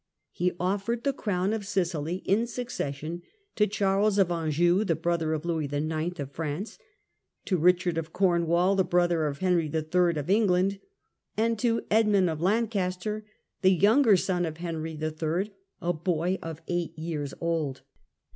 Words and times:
He 0.31 0.53
offered 0.59 1.03
the 1.03 1.13
crown 1.13 1.53
of 1.53 1.63
Sicily 1.63 2.23
in 2.25 2.47
succession 2.47 3.21
to 3.55 3.67
Charles 3.67 4.17
of 4.17 4.31
Anjou, 4.31 4.83
the 4.83 4.95
brother 4.95 5.31
of 5.33 5.45
Louis 5.45 5.65
IX. 5.71 6.19
of 6.19 6.31
France; 6.31 6.79
to 7.45 7.55
Richard 7.55 7.99
of 7.99 8.11
Cornwall, 8.11 8.75
the 8.75 8.83
brother 8.83 9.27
of 9.27 9.37
Henry 9.37 9.69
III. 9.71 10.15
of 10.15 10.27
England; 10.27 10.79
and 11.37 11.59
to 11.59 11.85
Edmund 11.91 12.31
of 12.31 12.41
Lancaster, 12.41 13.23
the 13.61 13.73
younger 13.75 14.17
son 14.17 14.43
of 14.43 14.57
Henry 14.57 14.97
III., 14.99 15.51
a 15.81 15.93
boy 15.93 16.39
of 16.41 16.63
eight 16.67 16.97
years 16.97 17.35
old. 17.39 17.83